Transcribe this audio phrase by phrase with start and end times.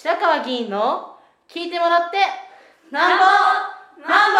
[0.00, 1.16] 白川議員の
[1.52, 2.18] 聞いてもらって
[2.92, 3.24] なんぼ
[4.08, 4.38] なんぼ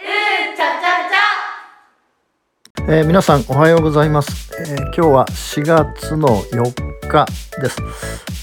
[0.00, 7.26] うんちゃちゃちゃ、えー、皆さんおはようございます、えー、今日は4月の4日
[7.60, 7.82] です、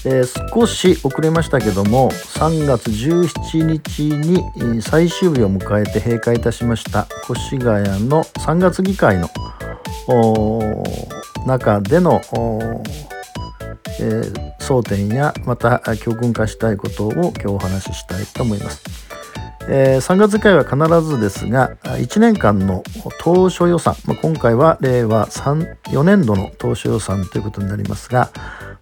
[0.08, 9.28] えー、少し遅れましたけども3月17日に最終日を迎えて閉会いたしました越谷の3月議会の
[11.46, 12.20] 中での
[14.00, 18.82] えー、争点やまた教訓化したいことを今日お話ししたいと思います。
[19.70, 22.82] えー、3月会は必ずですが1年間の
[23.20, 28.30] 当初予算、まあ、今回は令和4年度の当初予算ということになりますが、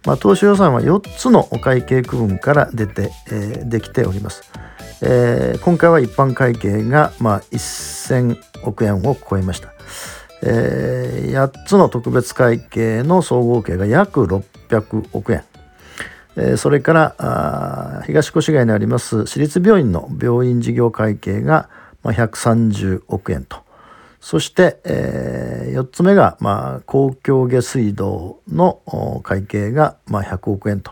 [0.05, 4.49] まあ、当初予算は4つのお会計区分から出て、えー、できております。
[5.01, 9.73] えー、今回は一般会計が、まあ、1000億円を超えました。
[10.41, 14.27] えー、8つの特別会計の総合計が約
[14.67, 21.69] 600億円、それから東越谷にあります私立病院の病院事業会計が、
[22.03, 23.57] まあ、130億円と。
[24.19, 26.37] そして、えー、4つ目が、
[26.85, 30.91] 公共下水道の会計が、まあ、100億円と、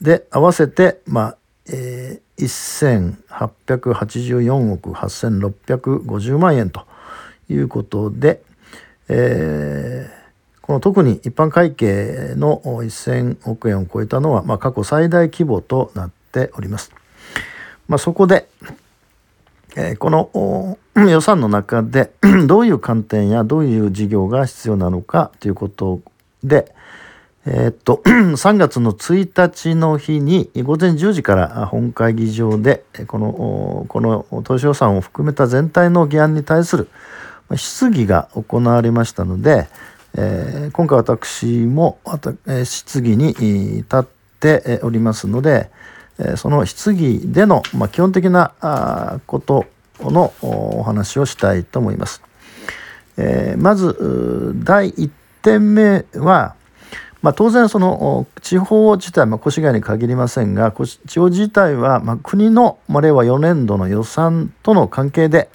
[0.00, 1.36] で合わせて、まあ
[1.70, 6.86] えー、1884億8650万円と
[7.48, 8.42] いうことで、
[9.08, 10.17] えー、
[10.68, 16.92] この特に一般会計の1000億円を超えたのは、まあ、過去最大規模となっております。
[17.88, 18.50] まあ、そこで、
[19.76, 22.12] えー、この 予算の中で
[22.46, 26.02] どういう観点やどういう事業が必要なのかということ
[26.44, 26.70] で、
[27.46, 36.90] えー、っと 3月の1日の日に午前10時から本会議場でこのこの当初予算を含めた全体の議案に対する
[37.56, 39.66] 質疑が行われましたので、
[40.20, 42.00] えー、今回私も、
[42.48, 44.04] え、質疑に立っ
[44.40, 45.70] ておりますので、
[46.18, 49.66] え、その質疑での、まあ、基本的なあこと
[50.00, 52.20] のお話をしたいと思います。
[53.16, 55.08] え、まず第1
[55.42, 56.56] 点目は、
[57.22, 65.48] まあ、当然その地方自体、まあ、越谷に限りませんが地方自体は、まあ、国の、令和4年度の予算との関係で、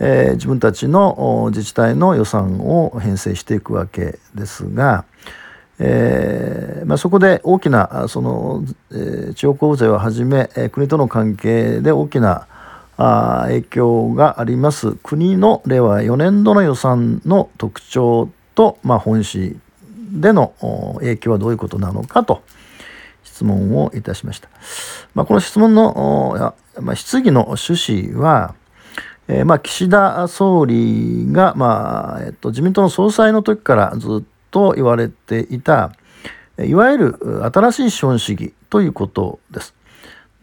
[0.00, 5.04] えー、自分たちの自治体の予算を編成していくわけですが、
[5.78, 12.46] えーまあ、そこで大きなその、えー、地方交付税をはじめ、えー、国との関係で大きな
[12.96, 19.56] あ影響があります国の令和4年度の予算の特徴と、まあ、本市
[20.12, 20.54] での
[21.00, 22.42] 影響はどういうことなのかと
[23.24, 24.48] 質問をいたしました。
[25.14, 28.54] まあ、この質問の、まあ、質疑の趣旨は、
[29.28, 35.92] えー、まあ、岸田総理が、まあえっと、自民党の総裁の時からずっと言われていた
[36.58, 39.74] いわゆる新しい資本主義ということです。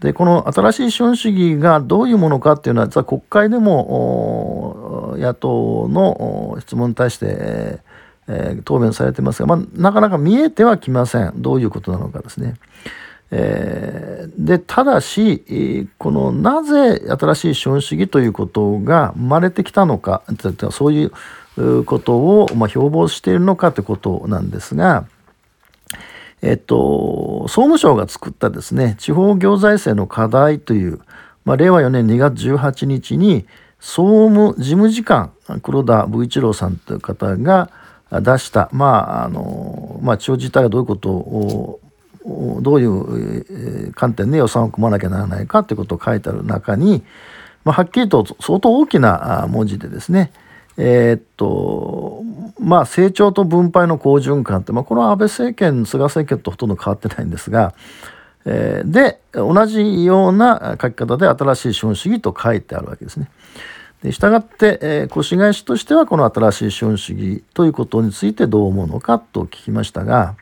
[0.01, 7.81] でこの新しい資本主義がどういうものかっていうのは実は国会でも野党の質問に対して、
[8.27, 12.55] えー、答弁されてますが、まあ、なかなか見えてはきませんどういうことなのかですね。
[13.33, 20.21] えー、でただしこのなぜ新しい資本主義ということが生まれてきたのか
[20.71, 25.05] そういうことを、まあ、標榜しているのかということなんですが、
[26.41, 30.99] えっと、総務省が作ったですね地方行財政の課題という、
[31.45, 33.45] まあ、令和4年2月18日に
[33.79, 35.31] 総務事務次官
[35.63, 37.71] 黒田武一郎さんという方が
[38.11, 41.79] 出した、まああのまあ、地方自体がどういうことを
[42.25, 47.03] どういう観点で予算を組まなきゃならないかということを書いてある中に、
[47.63, 50.31] まあ、はっきりと相当大きな文字でですね
[50.77, 52.23] えー、っと
[52.59, 57.73] まあ成長と分配の好循環って、まあ、これは安倍政権菅政権とほとんど変わってないんですが、
[58.45, 63.29] えー、で同じような書き方で新しい資本主義と書いてあるわけですね。
[64.01, 70.35] でしたがって、えー、越谷市としてはこの新しい資本主義ということについてどう思うのかと聞きましたが、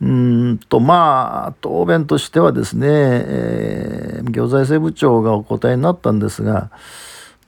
[0.00, 6.70] うんとまあ答弁としてはですね、えー、行財政部長がお答えになったんですが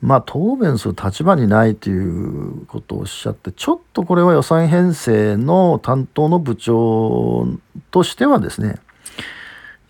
[0.01, 7.47] まあ答弁する立場にないということをおっしゃってちょっとこれは予算編成の担当の部長
[7.91, 8.79] としてはですね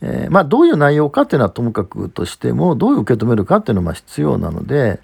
[0.03, 4.99] えー、まあどういう内容かっていうのはともかくとしてもどう受け止めるかっていうのは必要なので、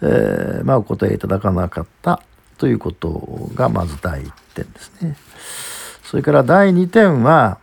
[0.00, 2.22] えー、まあお答えいただかなかった
[2.56, 5.16] ということがまず第一点ですね。
[6.12, 7.56] それから第2点は、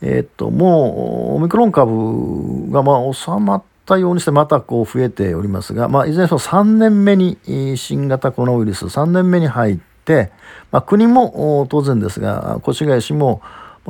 [0.00, 7.36] え、っと、もうオミクロン株がまあ収まったようにしてまたこう増えておりますが、まあ、いずれにせよ3年目に
[7.76, 10.30] 新型コロナウイルス3年目に入って、
[10.70, 13.42] まあ、国も当然ですが越谷市も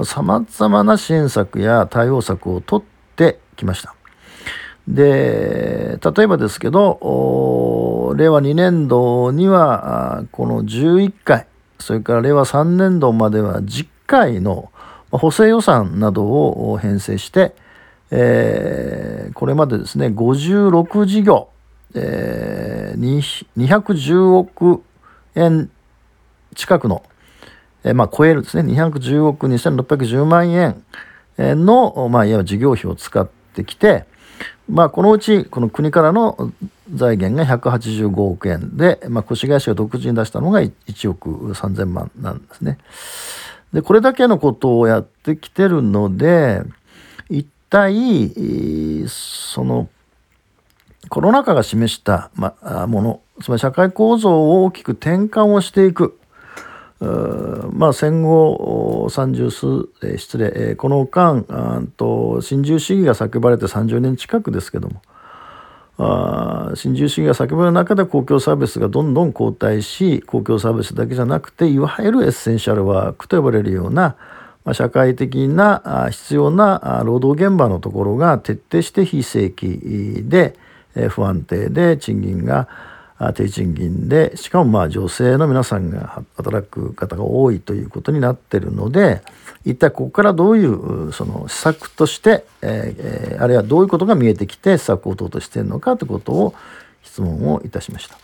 [0.04, 3.94] さまざまな支援策や対応策を取ってきました。
[4.88, 11.46] で例えばですけど令和2年度にはこの11回
[11.80, 14.70] それから令和3年度までは10回の
[15.10, 17.54] 補正予算などを編成して、
[18.10, 21.48] えー、これまでですね56事業、
[21.94, 23.22] えー、
[23.56, 24.82] 210億
[25.34, 25.70] 円
[26.54, 27.02] 近くの、
[27.84, 30.82] えー、まあ、超えるですね210億2610万円
[31.38, 34.04] の、まあ、いわゆる事業費を使ってきて、
[34.68, 36.52] まあ、このうちこの国からの
[36.94, 42.78] 財源が185億円で、まあ、越谷市が独自に出したのが1億3000万なんですね。
[43.72, 46.62] でこれだけのことをやってきてるので
[47.28, 49.88] 一体その
[51.08, 56.20] コロナ禍が示した、まあ、ものつまり社会構造を大きく転換をしていく
[57.00, 59.66] まあ、戦後三十数、
[60.02, 61.46] えー、失礼、えー、この間
[61.96, 65.00] と新自由主義が叫ばれて30年近くですけども
[66.02, 74.16] あ新自由主義が叫ばれる中で公共サービスがどんどん後退し公共サービスだけじゃなくていわゆるエッセンシャルワークと呼ばれるような、
[74.64, 80.56] まあ、社会的な必要な労働現場のところが徹底して非正規で
[81.10, 82.66] 不安定で賃金が
[83.34, 89.22] 低賃金でしかもまあ女性の皆さんが働く方が多いということになってるので
[89.66, 96.54] 一体ここからどういうその施策として、えー、あるいはどういうことが見えてきて施策を打とうとしているのかということを
[97.02, 98.16] 質問をいたしました。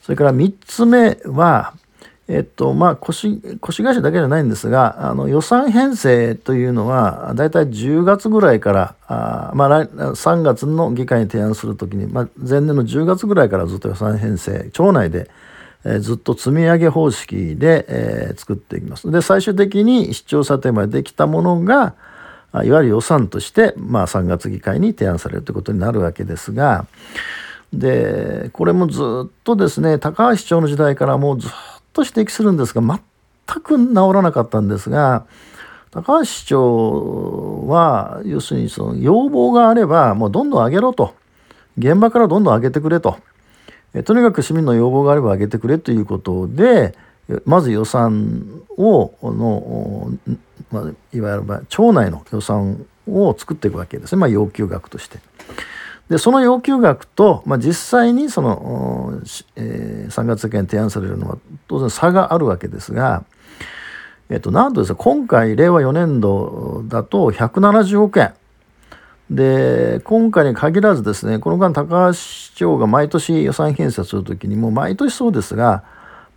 [0.00, 1.74] それから3つ目は
[2.28, 15.30] えっとまあ越越谷市だけじゃないんですがあの予算編成というのはだいたい10月ぐらいからあ、まあ、3月の議会に提案するときに、まあ、前年の10月ぐらいからずっと予算編成町内で、
[15.86, 19.10] えー、ずっと積み上げ方式で、えー、作っていきます。
[19.10, 21.94] で最終的に市長査定までできたものが
[22.52, 26.86] いわゆる予算として、まあ、3月議会に提案されるということになるわけですが
[27.72, 35.26] でこれもずっとですね高橋市長の時代からもうずっとと指摘するんですが全く治らなかったんですが
[35.90, 41.14] 高橋市長は要するにその要望があればもうどんどん上げろと。
[41.78, 43.16] 現場からどんどん上げてくれと。
[43.94, 46.94] えとにかく市民の要望があれば上げてくれということで
[47.46, 50.12] まず予算をの、
[50.70, 50.82] まあ、
[51.16, 55.18] いわゆる町内の予算を作っていくわけですね、まあ、要求額として。
[56.08, 59.20] でその要求額と、まあ、実際にその、
[59.56, 63.24] えー、3月世間提案されるのは当然差があるわけですが、
[64.30, 68.32] えっと、なんとですね今回令和4年度だと170億円
[69.30, 75.84] で今回に限らずですねこの間高橋市長が毎年予算編成する時にもう毎年そうですが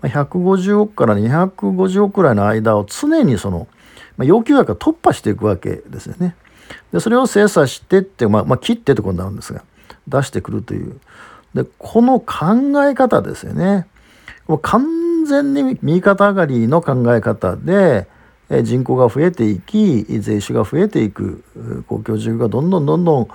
[0.01, 3.69] 150億から250億くらいの間を常にその、
[4.17, 6.35] まあ、要求額が突破していくわけですよね。
[6.91, 9.63] でそれを精査してって、まあ、まあ、切ってってことになるんですが
[10.07, 10.99] 出してくるという。
[11.53, 13.87] でこの考え方ですよね。
[14.47, 18.07] もう完全に右肩上がりの考え方で
[18.63, 21.43] 人口が増えていき税収が増えていく
[21.87, 23.27] 公共事業がどんどんどんどん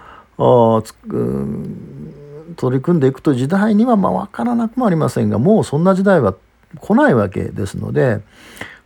[2.57, 6.35] 取り組んでいくという時代にはまあ分からなくもありませんがもうそんな時代は
[6.81, 8.21] 来ないわけですので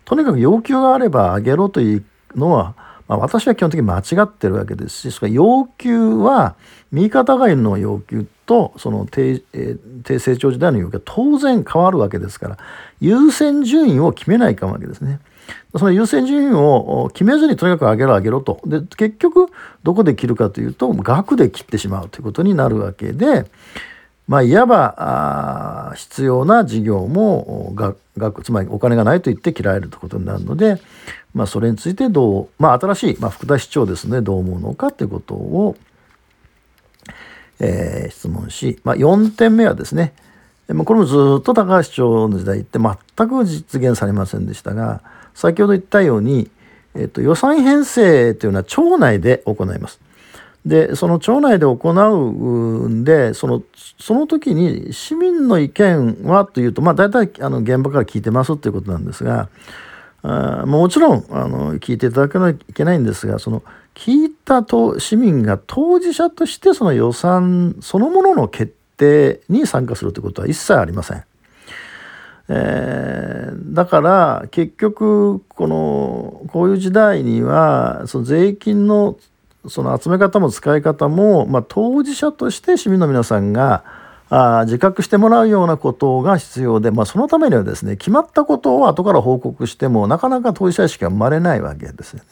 [0.04, 2.04] とにかく要求があれば上げろという
[2.36, 2.74] のは
[3.10, 6.54] まあ、私は基本的に間違ってるわけですしそれ要求は
[6.92, 12.58] 右肩上がりの要求とその低,、えー、低成長時代の要求は当然変わるわけですから
[13.00, 15.18] 優先順位を決めないかんわけですね。
[15.76, 19.48] その優先順位を決めずにとにかく上げろ上げろとで結局
[19.82, 23.46] どこで切るかというと額で切ってしまうということになるわけで、
[24.28, 27.74] まあ、いわば必要な事業も
[28.16, 30.80] 額つまりお金がないと言って切られるということになるので、
[31.34, 35.76] まあ、それについてどう、まあ、新しい、まあ、福田市長ですねどう思うのかということを、
[37.60, 40.12] えー、質問し、まあ、4点目はですね
[40.84, 45.02] これもずっと高橋市長の時代って全く実現されませんでしたが
[45.34, 46.50] 先ほど言ったように、
[46.94, 50.00] えっと、予算編成というのは町内で行います。
[50.64, 53.62] でその町内で行うんでその
[53.98, 59.48] その時に市民の意見はというとまあ大体あの現場から聞いてますということなんですが
[60.22, 63.62] あもちろんあの聞いていただかないといけないんですがその
[63.94, 71.24] 聞いたと市民が当事者としてその予算そのものの決定に参加するということは一切ありません。
[72.52, 79.16] えー、だから結局このこういう時代にはその税金の
[79.68, 83.84] その集め方も使い方も、まあ、当事者として市民の皆さんが
[84.30, 92.26] あ自覚してもらうようなことが必要で、まあ、そのためにはですね決まったことを後から報告してもなかなか当事者意識が生まれないわけですよね。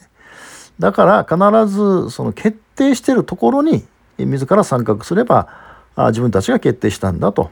[0.79, 3.85] だから必ずその決定しているところに
[4.17, 5.49] 自ら参画すれば
[5.97, 7.51] あ自分たちが決定したんだと。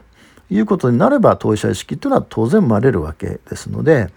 [0.49, 4.09] いうことになれば当事者意識というのは当然生まれるわけですので、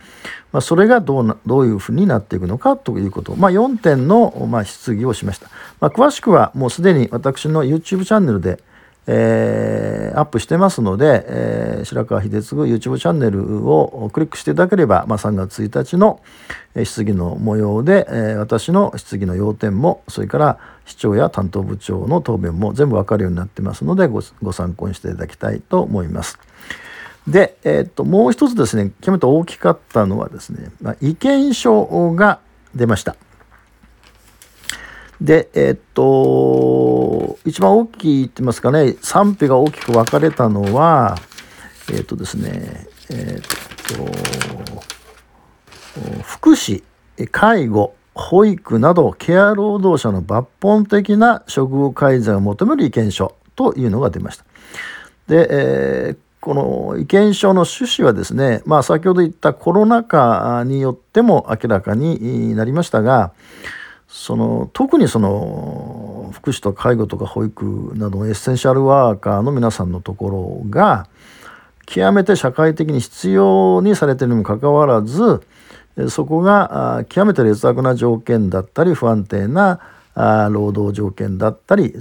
[0.53, 3.35] まあ、それがどうなどういうふうになっていくのかということ。
[3.35, 5.49] まあ、4点の、まあ、質疑をしました、
[5.81, 8.63] まあ、詳しくはもうすでに私の YouTube チャンネルで
[9.13, 16.21] えー、アップしてますので、えー、白川秀次 YouTube チャンネルをクリックしていただければ、まあ、3月1日の
[16.85, 26.39] 質疑の模様で、えー、私の質疑の要点もそれから市長や担当部長の答弁も全部わかるようになってますのでご参考にしていただきたいと思います。
[27.27, 32.39] で、えー、っともう一つですね極めて大きかったのはですね、まあ、意見書が
[32.77, 33.17] 出ました。
[35.21, 41.19] で、えー、っと、一番大きいって言いますかね、賛否が大きく分かれたのは、
[41.91, 43.43] えー、っとですね、えー、っ
[44.07, 44.13] と、
[46.23, 46.83] 福祉、
[47.31, 54.45] 介護、保育などケア労働者の抜本的な処遇改善を求める意見書というのが出ました。
[55.29, 63.33] で、えー、この意見書の趣旨はですね、まあ、先ほど言ったコロナ禍によっても明らかになりましたが、
[64.11, 71.07] その特にその福祉と介護とか保育などのエッセンシャルワーカーの皆さんのところが
[71.87, 75.43] 極めて社会的に必要にされているにもかかわらず
[76.09, 79.81] そこが極めて劣悪な条件だったり不安定な
[80.51, 81.95] 労働条件だったり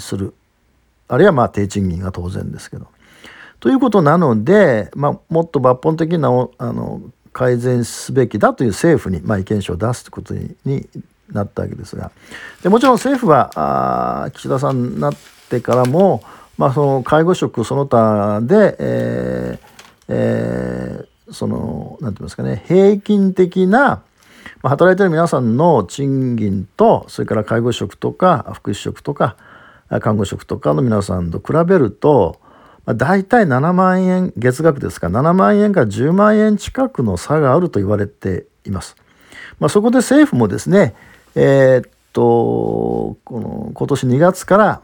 [0.00, 0.34] する
[1.06, 2.88] あるいはまあ低賃金が当然ですけど。
[3.60, 6.28] ということなので、まあ、もっと抜本的な
[6.58, 7.02] あの
[7.38, 10.88] 改善すべきだという政府に、まあ、意見書を出すということに
[11.30, 12.10] なったわけですが。
[12.64, 15.14] でもちろん政府は岸田さんになっ
[15.48, 16.24] てからも、
[16.56, 19.68] まあ、その介護職その他で、えー
[20.08, 24.02] えー、その何て言いますかね平均的な、
[24.64, 29.36] 働いてる皆さんの賃金とそれから介護職とか福祉職とか
[30.00, 32.40] 看護職とかの皆さんと比べると
[32.88, 38.96] まあ、大体7万円月額ですか7万円から10万円近くの差があると言われています。
[39.60, 40.94] まあ、そこで政府もですね、
[41.34, 44.82] えー、っとこの今年2月から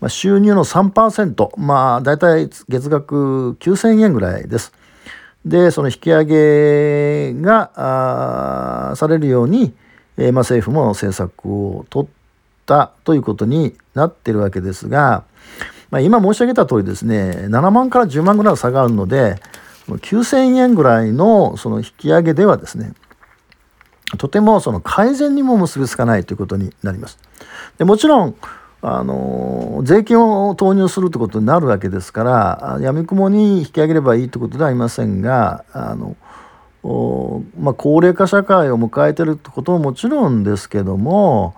[0.00, 4.74] まあ、収入の3%、まあ、大体月額9000円ぐらいです。
[5.46, 9.72] で、その引き上げがされるように、
[10.18, 12.10] えー、まあ、政府も政策を取っ
[12.66, 15.24] たということになっているわけですが、
[15.96, 19.36] まあ、今申し上げた通りですね7万から10万ぐらいの差がるので
[19.88, 22.92] 9000円ぐらいのその引き上げではですね
[24.18, 27.18] とてもその改善にも結びつかないということになります。
[27.78, 28.36] でもちろん
[28.82, 36.14] あの税金を投入するということになるわけですからやみくもに引き上げればいいということではありませんがあの、
[37.58, 41.56] まあ、高齢化社会を迎えてるということももちろんですけども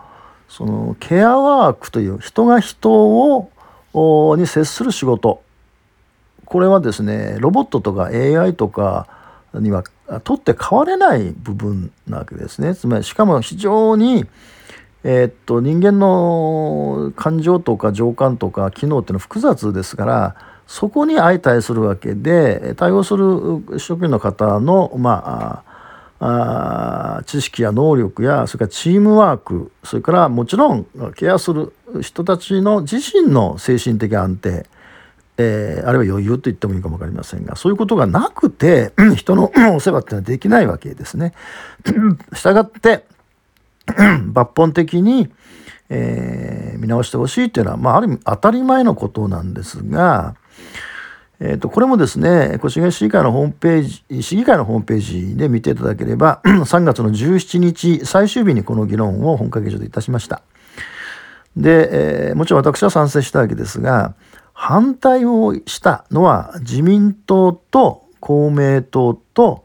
[0.48, 2.92] そのケアワークという人が人
[3.34, 3.50] を
[4.36, 5.42] に接する仕事。
[6.44, 9.06] これはですねロボットとか AI とか
[9.52, 9.84] には
[10.24, 12.74] 取って代われない部分なわけですね。
[12.74, 14.26] つまりしかも非常に
[15.04, 20.36] えー、っと人間の感情とか情感とか機能っていうのは複雑ですから
[20.66, 25.67] そこに相対するわけで対応する職員の方のまあ
[26.20, 34.66] あ知識や能力やそれからチームワークそれからもちろんケアする人たちの自身の精神的安定、
[35.36, 41.34] えー、あるいは余裕と言ってもいいかも分かりませんがそういうことがなくて人のお世話っていうのはできないわけですね。
[42.34, 43.04] したがって
[43.86, 45.28] 抜本的に、
[45.88, 50.34] えー、見直してほしいっていうのは、まあ、ある意味当たり前のことなんですが、
[51.40, 60.42] えー、とこれもですね越谷市議会のホームページ市議会のホームページで見ていただければ 3月の17日最終日にこの議論を本会議場でいたしました。
[61.56, 64.14] で、えー、もちろん私は賛成したわけですが
[64.52, 69.64] 反対をしたのは自民党と公明党と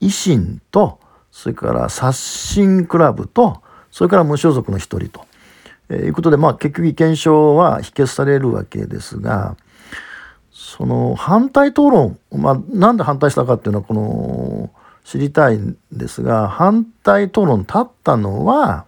[0.00, 0.98] 維新と
[1.30, 5.26] それから刷新クラブとそれから無所属の一人と、
[5.88, 9.56] えー、いうことで、まあ、結局意見書は否決されるわけですが
[10.76, 14.70] その反対討論、まあ、なんで反対したかっていうのはこの
[15.04, 18.84] 知りたいんですが反対討論立ったのは、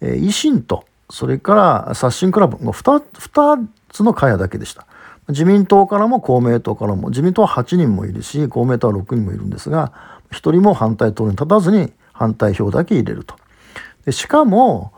[0.00, 4.86] えー、維新とそれから刷新クラブの 2, 2つの会派だけでした。
[5.28, 9.92] 自民党からも公明党からも自民党は8人もいるし公明党は6人もいるんですが
[10.30, 13.34] 1人も反対党に立たずに反対票だけ入れると。
[14.04, 14.92] でしかも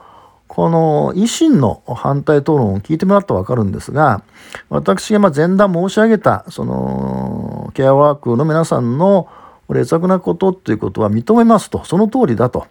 [0.49, 4.23] この維新の反対討論を聞いてもらったら分かるんですが
[4.69, 9.29] 私が前段申し上げたそのケアワークの皆さんの
[9.69, 12.67] 劣悪なことということは認めますとその通りだと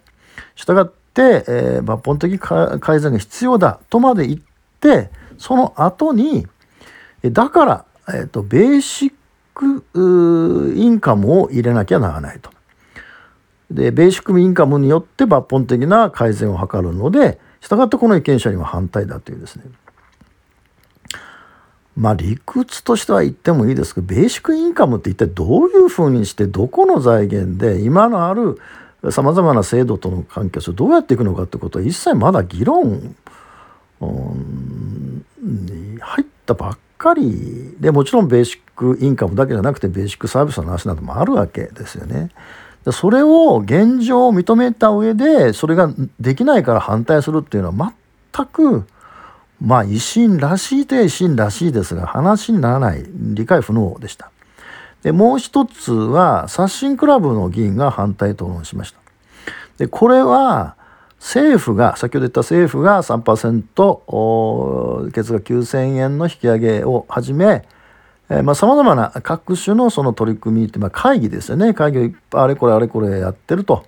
[0.54, 4.40] 従って、えー、抜本的改善が必要だとまで言っ
[4.80, 6.46] てその後に
[7.22, 9.12] だから、えーと、ベーシッ
[9.54, 12.50] クインカムを入れなきゃならないと。
[13.70, 19.64] でベーシックインカムによって抜本的な改善を図るのでしたがってこの意見書には反対だというですね
[21.96, 28.60] まあ理屈としては言ってもいいですけどベーシックインカムって一体どういうふうにしてどこの財源で今のある
[29.10, 33.14] さまざまな制度との関係をどうやっていくのかってことは一切まだ議論
[34.00, 42.30] に入ったばっかりでもちろんベーシックインカムだけじゃなくてベーシックサービスの話などもあるわけですよね。
[42.92, 45.90] それを現状を認めた上でそれが
[46.20, 47.92] できないから反対するっていうのは
[48.34, 48.86] 全く
[49.60, 54.30] まあ維新らしいと維新らしいですが話にならない理解不能でした。
[55.02, 58.98] でもう一つは刷新クラブの議員が反対討論しました。
[59.78, 60.76] でこれは
[61.18, 67.66] 政府が先ほど言った政府が3%月額9000円の引き上げをはじめ
[68.28, 73.84] さまざ、まな各種のその取り組みって、まあ、会議ですよね会議をいっぱいあれこれあれこれやってると。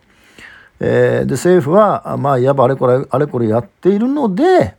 [0.81, 4.77] えー、で政府はまあいわばあれこれあれこれやっているので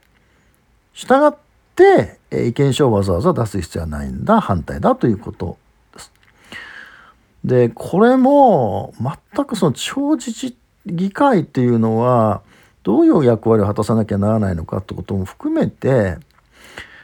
[0.94, 1.34] 従っ
[1.76, 5.58] てえ意見書をわざわざ出す必要はないんだ反対だということ
[5.94, 6.14] です。
[7.44, 12.42] でこれも全くその地方自治議会っていうのは
[12.84, 16.18] どういう役割を果たさなきゃならないのかってことも含めて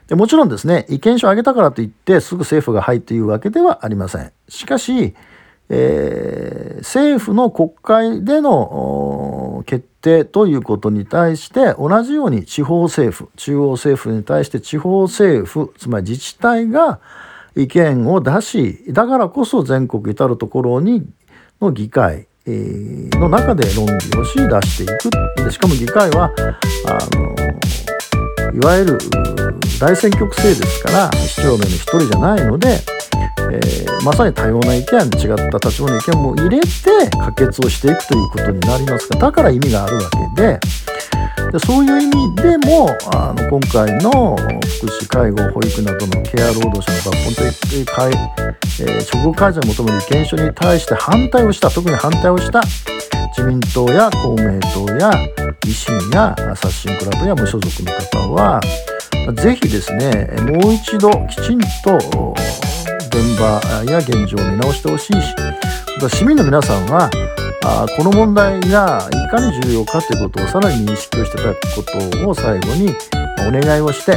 [0.07, 4.31] でもちろんですね意見書を上げたからといってすぐ政府が「はい」というわけではありません。
[4.47, 5.15] しかし、
[5.69, 16.99] えー、政府の国会での決定ということに対して同じように地方政府中央政府に対して地方政府つまり自治体が
[17.55, 21.07] 意見を出しだからこそ全国至る所に
[21.59, 24.87] の議会の中で論議をし出してい
[25.37, 26.31] くでしかも議会は
[26.87, 28.97] あのいわゆる
[29.79, 32.79] 大選挙区制ですから市長名の一人じゃないので、
[33.51, 36.67] えー、まさに多様な意見違った立場の意見も入れて
[37.11, 40.01] 可決をしていくということになりますがだから意味があるわ
[40.35, 40.59] けで。
[41.51, 48.11] でそういう意味でもあの今回の福祉介護保育などのケア労働者の抜本的改、
[48.81, 52.61] えー、処遇改善を求める意見書に対して反対をした特に反対をした
[53.37, 55.11] 自民党や公明党や
[55.65, 58.61] 維新や刷新クラブや無所属の方は
[59.33, 62.33] ぜひですねもう一度きちんと
[63.07, 65.35] 現場や現状を見直してほしいし
[66.09, 67.09] 市民の皆さんは
[67.97, 72.95] この問題がいかに重要かということをさらに認識をしていただくことを最後に
[73.47, 74.13] お願いをして、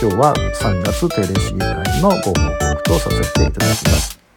[0.00, 4.17] 今日は3月定例市議会のご報告とさせていただきます。